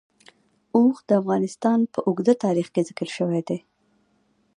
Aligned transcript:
اوښ 0.75 0.95
د 1.07 1.09
افغانستان 1.21 1.79
په 1.93 1.99
اوږده 2.07 2.33
تاریخ 2.45 2.67
کې 2.73 2.85
ذکر 2.89 3.07
شوی 3.17 3.41
دی. 3.47 3.59